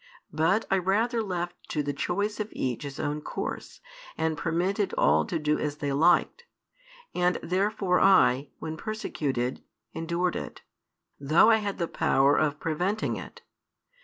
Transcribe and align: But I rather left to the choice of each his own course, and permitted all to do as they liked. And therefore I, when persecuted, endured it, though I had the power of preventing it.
But 0.33 0.65
I 0.71 0.79
rather 0.79 1.21
left 1.21 1.69
to 1.69 1.83
the 1.83 1.93
choice 1.93 2.39
of 2.39 2.49
each 2.53 2.81
his 2.81 2.99
own 2.99 3.21
course, 3.21 3.81
and 4.17 4.35
permitted 4.35 4.93
all 4.97 5.25
to 5.25 5.37
do 5.37 5.59
as 5.59 5.77
they 5.77 5.93
liked. 5.93 6.43
And 7.13 7.37
therefore 7.43 7.99
I, 7.99 8.49
when 8.57 8.77
persecuted, 8.77 9.63
endured 9.93 10.35
it, 10.35 10.63
though 11.19 11.51
I 11.51 11.57
had 11.57 11.77
the 11.77 11.87
power 11.87 12.35
of 12.35 12.59
preventing 12.59 13.15
it. 13.17 13.43